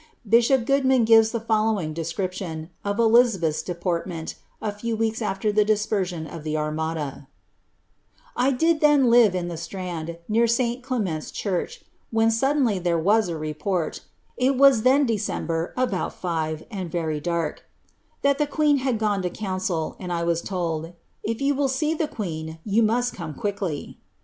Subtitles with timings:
[0.25, 5.51] Bi diop Goodman gives the following description, of Elizabeth's deport nent, a few weeks after
[5.51, 7.27] the dispersion of the Armada:—
[8.35, 10.81] I did then live in the Strand, near St.
[10.81, 13.99] Clement's church,' when sud denly there was a report,
[14.37, 17.65] (it was then December, about fiye^ and very dark,)
[18.23, 20.93] that the queen was gone to council, and I was told,'
[21.23, 23.99] If you will lee Uie queen, you must come quickly.'